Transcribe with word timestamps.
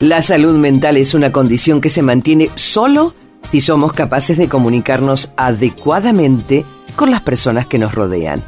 La 0.00 0.20
salud 0.20 0.58
mental 0.58 0.98
es 0.98 1.14
una 1.14 1.32
condición 1.32 1.80
que 1.80 1.88
se 1.88 2.02
mantiene 2.02 2.50
solo 2.54 3.14
si 3.48 3.62
somos 3.62 3.94
capaces 3.94 4.36
de 4.36 4.46
comunicarnos 4.46 5.32
adecuadamente 5.38 6.66
con 6.96 7.10
las 7.10 7.22
personas 7.22 7.66
que 7.66 7.78
nos 7.78 7.94
rodean. 7.94 8.44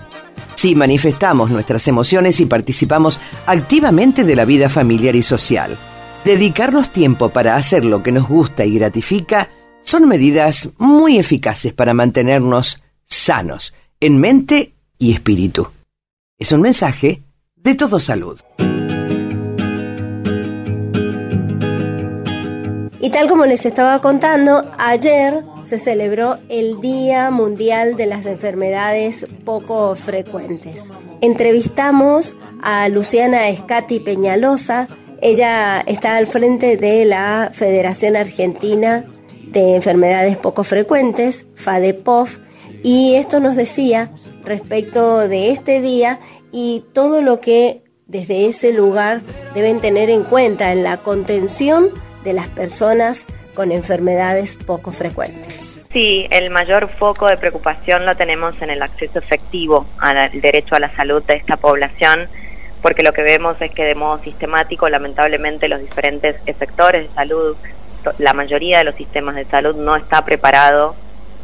Si 0.57 0.75
manifestamos 0.75 1.51
nuestras 1.51 1.89
emociones 1.89 2.41
y 2.41 2.45
participamos 2.45 3.19
activamente 3.47 4.25
de 4.25 4.37
la 4.37 4.45
vida 4.45 4.69
familiar 4.69 5.17
y 5.17 5.23
social. 5.23 5.79
Dedicarnos 6.23 6.93
tiempo 6.93 7.31
para 7.31 7.57
hacer 7.57 7.87
lo 7.87 8.03
que 8.03 8.13
nos 8.13 8.29
gusta 8.29 8.67
y 8.67 8.75
gratifica 8.75 9.49
son 9.81 10.07
medidas 10.07 10.69
muy 10.77 11.17
eficaces 11.17 11.73
para 11.73 11.95
mantenernos 11.95 12.83
sanos 13.05 13.73
en 14.01 14.19
mente 14.19 14.75
y 14.99 15.13
espíritu. 15.13 15.67
Es 16.39 16.53
un 16.53 16.61
mensaje 16.61 17.23
de 17.57 17.75
todo 17.75 18.01
salud. 18.01 18.39
Y 23.01 23.11
tal 23.11 23.29
como 23.29 23.47
les 23.47 23.65
estaba 23.65 24.01
contando, 24.01 24.65
ayer 24.77 25.45
se 25.63 25.79
celebró 25.79 26.39
el 26.49 26.81
Día 26.81 27.31
Mundial 27.31 27.95
de 27.95 28.07
las 28.07 28.27
Enfermedades 28.27 29.27
Poco 29.45 29.95
Frecuentes. 29.95 30.91
Entrevistamos 31.21 32.35
a 32.61 32.89
Luciana 32.89 33.51
Escati 33.51 34.01
Peñalosa. 34.01 34.89
Ella 35.21 35.81
está 35.87 36.17
al 36.17 36.27
frente 36.27 36.77
de 36.77 37.05
la 37.05 37.51
Federación 37.53 38.17
Argentina 38.17 39.05
de 39.47 39.77
Enfermedades 39.77 40.37
Poco 40.37 40.65
Frecuentes, 40.65 41.47
FADEPOF, 41.55 42.39
y 42.83 43.15
esto 43.15 43.39
nos 43.39 43.55
decía 43.55 44.11
respecto 44.45 45.29
de 45.29 45.51
este 45.51 45.81
día 45.81 46.19
y 46.51 46.85
todo 46.93 47.23
lo 47.23 47.41
que 47.41 47.83
desde 48.07 48.47
ese 48.47 48.73
lugar 48.73 49.23
deben 49.55 49.81
tener 49.81 50.11
en 50.11 50.25
cuenta 50.25 50.73
en 50.73 50.83
la 50.83 50.99
contención 50.99 51.91
de 52.25 52.33
las 52.33 52.49
personas 52.49 53.27
con 53.55 53.73
enfermedades 53.73 54.57
poco 54.57 54.93
frecuentes. 54.93 55.89
Sí, 55.91 56.29
el 56.31 56.51
mayor 56.51 56.89
foco 56.89 57.27
de 57.27 57.37
preocupación 57.37 58.07
lo 58.07 58.17
tenemos 58.17 58.61
en 58.63 58.71
el 58.71 58.83
acceso 58.83 59.19
efectivo 59.19 59.87
al 59.99 60.31
derecho 60.41 60.77
a 60.77 60.81
la 60.81 60.95
salud 60.95 61.23
de 61.25 61.35
esta 61.35 61.57
población, 61.57 62.29
porque 62.83 63.03
lo 63.03 63.13
que 63.13 63.23
vemos 63.23 63.61
es 63.61 63.73
que 63.73 63.85
de 63.85 63.95
modo 63.95 64.23
sistemático, 64.23 64.89
lamentablemente, 64.89 65.69
los 65.69 65.81
diferentes 65.81 66.37
sectores 66.59 67.09
de 67.09 67.15
salud, 67.15 67.57
la 68.19 68.33
mayoría 68.33 68.79
de 68.79 68.85
los 68.85 68.95
sistemas 68.95 69.35
de 69.35 69.45
salud 69.45 69.75
no 69.75 69.97
está 69.97 70.25
preparado 70.25 70.95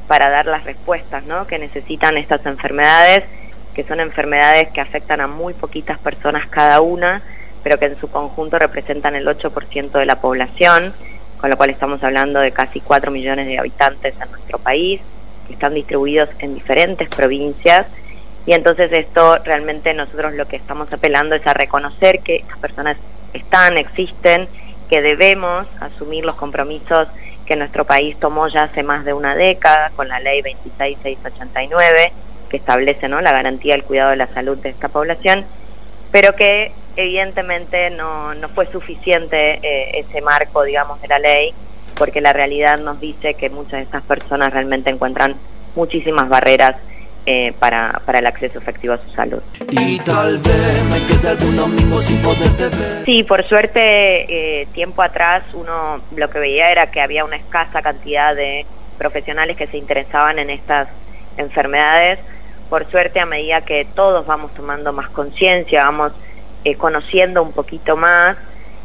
para 0.06 0.31
dar 0.31 0.47
las 0.47 0.64
respuestas 0.64 1.25
¿no? 1.25 1.47
que 1.47 1.59
necesitan 1.59 2.16
estas 2.16 2.47
enfermedades, 2.47 3.25
que 3.75 3.83
son 3.83 3.98
enfermedades 3.98 4.69
que 4.69 4.81
afectan 4.81 5.20
a 5.20 5.27
muy 5.27 5.53
poquitas 5.55 5.98
personas 5.98 6.47
cada 6.48 6.81
una 6.81 7.22
pero 7.64 7.78
que 7.78 7.86
en 7.86 7.98
su 7.98 8.08
conjunto 8.08 8.58
representan 8.58 9.16
el 9.16 9.26
8% 9.26 9.90
de 9.90 10.04
la 10.04 10.20
población, 10.20 10.92
con 11.38 11.50
lo 11.50 11.56
cual 11.56 11.70
estamos 11.70 12.04
hablando 12.04 12.38
de 12.38 12.52
casi 12.52 12.80
4 12.80 13.10
millones 13.10 13.46
de 13.46 13.58
habitantes 13.58 14.14
en 14.22 14.30
nuestro 14.30 14.58
país, 14.58 15.00
que 15.46 15.54
están 15.54 15.74
distribuidos 15.74 16.28
en 16.38 16.54
diferentes 16.54 17.08
provincias. 17.08 17.86
Y 18.46 18.52
entonces 18.52 18.92
esto 18.92 19.38
realmente 19.38 19.94
nosotros 19.94 20.34
lo 20.34 20.46
que 20.46 20.56
estamos 20.56 20.92
apelando 20.92 21.34
es 21.34 21.46
a 21.46 21.54
reconocer 21.54 22.20
que 22.20 22.36
estas 22.36 22.58
personas 22.58 22.98
están, 23.32 23.78
existen, 23.78 24.46
que 24.90 25.00
debemos 25.00 25.66
asumir 25.80 26.26
los 26.26 26.34
compromisos 26.34 27.08
que 27.46 27.56
nuestro 27.56 27.86
país 27.86 28.18
tomó 28.18 28.48
ya 28.48 28.64
hace 28.64 28.82
más 28.82 29.06
de 29.06 29.14
una 29.14 29.34
década 29.34 29.90
con 29.96 30.08
la 30.08 30.20
ley 30.20 30.42
26689 30.42 32.12
que 32.50 32.58
establece 32.58 33.08
¿no? 33.08 33.22
la 33.22 33.32
garantía 33.32 33.72
del 33.72 33.84
cuidado 33.84 34.10
de 34.10 34.16
la 34.16 34.26
salud 34.26 34.58
de 34.58 34.68
esta 34.68 34.88
población, 34.88 35.44
pero 36.10 36.34
que 36.34 36.72
evidentemente 36.97 37.91
no, 37.91 38.34
no 38.34 38.48
fue 38.48 38.67
suficiente 38.67 39.59
eh, 39.62 40.00
ese 40.00 40.20
marco, 40.20 40.62
digamos, 40.62 41.00
de 41.00 41.09
la 41.09 41.19
ley, 41.19 41.53
porque 41.97 42.20
la 42.20 42.33
realidad 42.33 42.78
nos 42.78 43.00
dice 43.00 43.34
que 43.34 43.50
muchas 43.50 43.73
de 43.73 43.83
estas 43.83 44.03
personas 44.03 44.53
realmente 44.53 44.91
encuentran 44.91 45.34
muchísimas 45.75 46.28
barreras 46.28 46.77
eh, 47.27 47.55
para, 47.59 48.03
para 48.04 48.19
el 48.19 48.27
acceso 48.27 48.59
efectivo 48.59 48.93
a 48.94 48.99
su 48.99 49.10
salud. 49.10 49.41
Y 49.71 49.99
tal 50.00 50.38
vez 50.38 50.84
me 50.91 51.06
quede 51.06 51.31
algún 51.31 51.56
domingo 51.56 51.99
sin 51.99 52.21
poderte 52.21 52.69
ver. 52.69 53.04
Sí, 53.06 53.22
por 53.22 53.43
suerte, 53.44 54.60
eh, 54.60 54.66
tiempo 54.75 55.03
atrás 55.03 55.43
uno 55.54 56.03
lo 56.15 56.28
que 56.28 56.38
veía 56.38 56.71
era 56.71 56.91
que 56.91 57.00
había 57.00 57.25
una 57.25 57.37
escasa 57.37 57.81
cantidad 57.81 58.34
de 58.34 58.66
profesionales 58.99 59.56
que 59.56 59.66
se 59.66 59.78
interesaban 59.78 60.38
en 60.38 60.50
estas 60.50 60.88
enfermedades. 61.38 62.19
Por 62.69 62.91
suerte, 62.91 63.21
a 63.21 63.27
medida 63.27 63.62
que 63.62 63.87
todos 63.94 64.27
vamos 64.27 64.53
tomando 64.53 64.93
más 64.93 65.09
conciencia, 65.09 65.84
vamos 65.84 66.12
eh, 66.64 66.76
conociendo 66.76 67.42
un 67.42 67.52
poquito 67.52 67.97
más, 67.97 68.36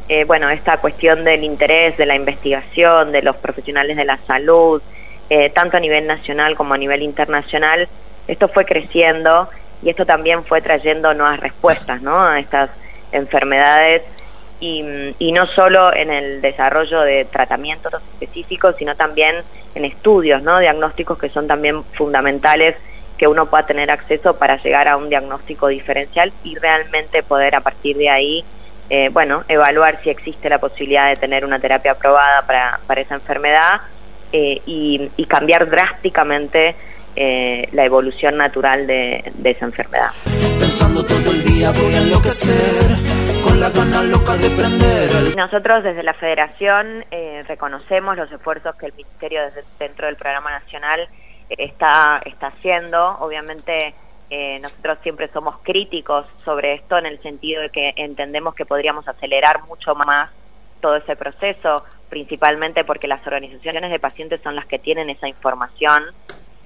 eh, 0.09 0.25
bueno, 0.25 0.49
esta 0.49 0.77
cuestión 0.77 1.23
del 1.23 1.43
interés, 1.43 1.97
de 1.97 2.05
la 2.05 2.15
investigación, 2.15 3.11
de 3.11 3.21
los 3.21 3.37
profesionales 3.37 3.95
de 3.95 4.05
la 4.05 4.17
salud, 4.27 4.81
eh, 5.29 5.49
tanto 5.51 5.77
a 5.77 5.79
nivel 5.79 6.07
nacional 6.07 6.55
como 6.55 6.73
a 6.73 6.77
nivel 6.77 7.03
internacional, 7.03 7.87
esto 8.27 8.47
fue 8.47 8.65
creciendo 8.65 9.49
y 9.81 9.89
esto 9.89 10.05
también 10.05 10.43
fue 10.43 10.61
trayendo 10.61 11.13
nuevas 11.13 11.39
respuestas 11.39 12.01
¿no? 12.01 12.21
a 12.21 12.39
estas 12.39 12.69
enfermedades 13.11 14.01
y, 14.59 14.83
y, 15.19 15.31
no 15.31 15.45
solo 15.45 15.93
en 15.95 16.11
el 16.11 16.41
desarrollo 16.41 17.01
de 17.01 17.25
tratamientos 17.25 17.93
específicos, 18.13 18.75
sino 18.77 18.95
también 18.95 19.37
en 19.73 19.85
estudios, 19.85 20.43
¿no? 20.43 20.59
diagnósticos 20.59 21.17
que 21.17 21.29
son 21.29 21.47
también 21.47 21.83
fundamentales 21.93 22.75
que 23.19 23.27
uno 23.27 23.47
pueda 23.47 23.65
tener 23.65 23.91
acceso 23.91 24.33
para 24.33 24.55
llegar 24.63 24.87
a 24.87 24.95
un 24.95 25.09
diagnóstico 25.09 25.67
diferencial 25.67 26.31
y 26.45 26.55
realmente 26.55 27.21
poder 27.21 27.53
a 27.53 27.59
partir 27.59 27.97
de 27.97 28.09
ahí, 28.09 28.45
eh, 28.89 29.09
bueno, 29.09 29.43
evaluar 29.49 29.99
si 30.01 30.09
existe 30.09 30.49
la 30.49 30.57
posibilidad 30.57 31.09
de 31.09 31.15
tener 31.15 31.43
una 31.43 31.59
terapia 31.59 31.91
aprobada 31.91 32.43
para, 32.47 32.79
para 32.87 33.01
esa 33.01 33.15
enfermedad 33.15 33.81
eh, 34.31 34.61
y, 34.65 35.25
cambiar 35.27 35.69
drásticamente 35.69 36.75
eh, 37.15 37.67
la 37.73 37.83
evolución 37.83 38.37
natural 38.37 38.87
de, 38.87 39.31
de, 39.35 39.49
esa 39.51 39.65
enfermedad. 39.65 40.11
Pensando 40.59 41.05
todo 41.05 41.31
el 41.31 41.43
día 41.43 41.71
voy 41.71 41.93
a 41.93 41.97
enloquecer 41.97 43.43
con 43.43 43.59
la 43.59 43.69
gana 43.69 44.01
loca 44.03 44.37
de 44.37 44.49
prender. 44.49 45.35
Nosotros 45.35 45.83
desde 45.83 46.03
la 46.03 46.13
Federación 46.13 47.05
reconocemos 47.47 48.17
los 48.17 48.31
esfuerzos 48.31 48.75
que 48.75 48.87
el 48.87 48.93
Ministerio 48.93 49.43
desde, 49.43 49.63
dentro 49.77 50.07
del 50.07 50.15
Programa 50.15 50.51
Nacional 50.51 51.07
está, 51.49 52.21
está 52.25 52.47
haciendo. 52.47 53.17
Obviamente 53.19 53.93
eh, 54.29 54.59
nosotros 54.59 54.99
siempre 55.01 55.27
somos 55.29 55.57
críticos 55.63 56.25
sobre 56.45 56.73
esto 56.73 56.97
en 56.97 57.05
el 57.05 57.21
sentido 57.21 57.61
de 57.61 57.69
que 57.69 57.93
entendemos 57.95 58.53
que 58.55 58.65
podríamos 58.65 59.07
acelerar 59.07 59.63
mucho 59.63 59.95
más 59.95 60.29
todo 60.81 60.95
ese 60.95 61.15
proceso, 61.15 61.83
principalmente 62.09 62.83
porque 62.83 63.07
las 63.07 63.25
organizaciones 63.25 63.91
de 63.91 63.99
pacientes 63.99 64.41
son 64.41 64.55
las 64.55 64.65
que 64.65 64.79
tienen 64.79 65.09
esa 65.09 65.27
información 65.27 66.03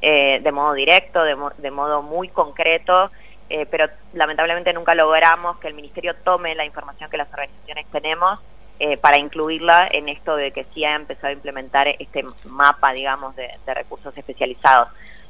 eh, 0.01 0.41
de 0.43 0.51
modo 0.51 0.73
directo, 0.73 1.23
de, 1.23 1.37
de 1.57 1.71
modo 1.71 2.01
muy 2.01 2.27
concreto, 2.27 3.09
eh, 3.49 3.65
pero 3.65 3.87
lamentablemente 4.13 4.73
nunca 4.73 4.93
logramos 4.93 5.57
que 5.59 5.67
el 5.67 5.73
Ministerio 5.73 6.15
tome 6.23 6.55
la 6.55 6.65
información 6.65 7.09
que 7.09 7.17
las 7.17 7.31
organizaciones 7.31 7.85
tenemos 7.91 8.39
eh, 8.85 8.97
para 8.97 9.17
incluirla 9.17 9.87
en 9.89 10.09
esto 10.09 10.35
de 10.35 10.51
que 10.51 10.65
sí 10.73 10.83
ha 10.83 10.95
empezado 10.95 11.29
a 11.29 11.31
implementar 11.31 11.87
este 11.87 12.25
mapa, 12.49 12.91
digamos, 12.91 13.33
de, 13.33 13.49
recursos 13.65 14.13
especializados. 14.17 14.89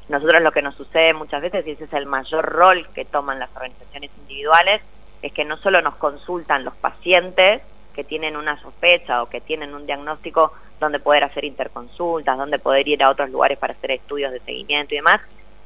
Nosotros 0.09 0.41
lo 0.41 0.51
que 0.51 0.63
nos 0.63 0.73
sucede 0.73 1.13
muchas 1.13 1.43
veces, 1.43 1.67
y 1.67 1.71
ese 1.73 1.83
es 1.83 1.93
el 1.93 2.07
mayor 2.07 2.43
rol 2.43 2.87
que 2.95 3.05
toman 3.05 3.37
las 3.37 3.55
organizaciones 3.55 4.09
individuales, 4.21 4.81
es 5.21 5.31
que 5.33 5.45
no 5.45 5.57
solo 5.57 5.83
nos 5.83 5.97
consultan 5.97 6.65
los 6.65 6.73
pacientes 6.77 7.61
que 7.93 8.03
tienen 8.03 8.37
una 8.37 8.59
sospecha 8.59 9.21
o 9.21 9.29
que 9.29 9.39
tienen 9.39 9.75
un 9.75 9.85
diagnóstico 9.85 10.53
donde 10.79 10.97
poder 10.97 11.23
hacer 11.23 11.45
interconsultas, 11.45 12.39
donde 12.39 12.57
poder 12.57 12.87
ir 12.87 13.03
a 13.03 13.11
otros 13.11 13.29
lugares 13.29 13.59
para 13.59 13.73
hacer 13.73 13.91
estudios 13.91 14.31
de 14.31 14.39
seguimiento 14.39 14.95
y 14.95 14.97
demás, 14.97 15.21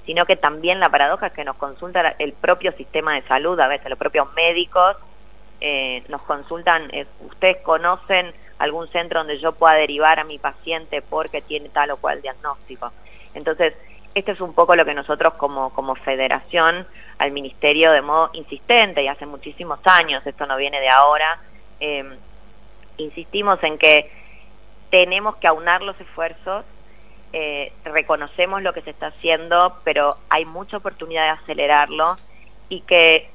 sino 0.06 0.26
que 0.26 0.36
también 0.36 0.82
la 0.82 0.90
paradoja 0.90 1.28
es 1.28 1.34
que 1.34 1.46
nos 1.46 1.56
consulta 1.56 2.16
el 2.20 2.34
propio 2.34 2.74
sistema 2.74 3.16
de 3.16 3.22
salud, 3.22 3.58
a 3.62 3.70
veces 3.70 3.90
los 3.90 3.98
propios 3.98 4.28
médicos, 4.34 4.98
eh, 5.60 6.04
nos 6.08 6.22
consultan, 6.22 6.90
eh, 6.94 7.08
ustedes 7.22 7.58
conocen 7.58 8.32
algún 8.60 8.88
centro 8.90 9.20
donde 9.20 9.40
yo 9.40 9.54
pueda 9.54 9.74
derivar 9.74 10.20
a 10.20 10.24
mi 10.24 10.38
paciente 10.38 11.02
porque 11.02 11.42
tiene 11.42 11.70
tal 11.70 11.92
o 11.92 11.98
cual 11.98 12.22
diagnóstico. 12.22 12.92
Entonces, 13.34 13.74
este 14.14 14.32
es 14.32 14.42
un 14.42 14.54
poco 14.54 14.76
lo 14.76 14.86
que 14.86 14.94
nosotros 14.94 15.34
como, 15.34 15.72
como 15.72 15.96
federación 15.96 16.88
al 17.18 17.32
ministerio 17.32 17.92
de 17.92 18.02
modo 18.02 18.30
insistente 18.34 19.04
y 19.04 19.08
hace 19.08 19.26
muchísimos 19.26 19.80
años, 19.86 20.26
esto 20.26 20.46
no 20.46 20.58
viene 20.58 20.80
de 20.80 20.90
ahora, 20.90 21.40
eh, 21.80 22.18
insistimos 22.98 23.64
en 23.64 23.78
que 23.78 24.12
tenemos 24.90 25.36
que 25.38 25.48
aunar 25.48 25.82
los 25.82 26.00
esfuerzos, 26.00 26.66
reconocemos 27.84 28.64
lo 28.64 28.74
que 28.74 28.82
se 28.82 28.90
está 28.90 29.08
haciendo, 29.08 29.78
pero 29.84 30.18
hay 30.30 30.46
mucha 30.46 30.78
oportunidad 30.78 31.24
de 31.24 31.42
acelerarlo 31.42 32.16
y 32.68 32.82
que 32.82 33.30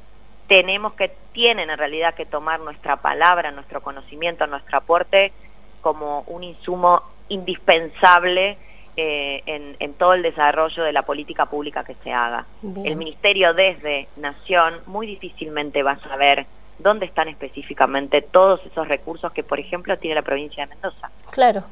tenemos 0.49 0.95
que, 0.95 1.13
tienen 1.33 1.71
en 1.71 1.79
realidad 1.79 2.15
que 2.15 2.27
tomar 2.27 2.61
nuestra 2.61 2.97
palabra, 2.97 3.51
nuestro 3.51 3.81
conocimiento, 3.81 4.47
nuestro 4.47 4.79
aporte 4.79 5.33
como 5.81 6.21
un 6.27 6.45
insumo 6.45 7.03
indispensable 7.29 8.59
eh, 8.97 9.43
en, 9.47 9.95
todo 9.95 10.15
el 10.15 10.23
desarrollo 10.23 10.85
de 10.85 10.93
la 10.93 11.03
política 11.03 11.47
pública 11.47 11.83
que 11.83 11.95
se 12.05 12.13
haga. 12.13 12.45
El 12.85 12.97
Ministerio 12.97 13.55
desde 13.55 14.09
Nación 14.17 14.75
muy 14.87 15.07
difícilmente 15.07 15.83
va 15.83 15.93
a 15.93 16.01
saber 16.01 16.47
dónde 16.79 17.07
están 17.07 17.29
específicamente 17.29 18.21
todos 18.21 18.61
esos 18.67 18.87
recursos 18.89 19.33
que, 19.33 19.43
por 19.43 19.59
ejemplo, 19.59 19.97
tiene 19.99 20.17
la 20.17 20.23
provincia 20.23 20.67
de 20.67 20.75
Mendoza. 20.75 21.11
Claro. 21.31 21.65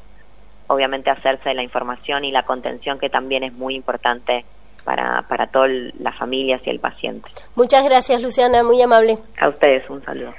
obviamente 0.67 1.09
hacerse 1.09 1.49
de 1.49 1.55
la 1.55 1.63
información 1.63 2.23
y 2.23 2.31
la 2.31 2.43
contención 2.43 2.97
que 2.97 3.09
también 3.09 3.43
es 3.43 3.51
muy 3.51 3.75
importante 3.75 4.45
para, 4.85 5.23
para 5.23 5.47
todas 5.47 5.71
las 5.99 6.17
familias 6.17 6.61
y 6.65 6.69
el 6.69 6.79
paciente. 6.79 7.29
Muchas 7.55 7.83
gracias, 7.83 8.21
Luciana, 8.21 8.63
muy 8.63 8.81
amable. 8.81 9.17
A 9.39 9.49
ustedes 9.49 9.89
un 9.89 10.01
saludo. 10.05 10.33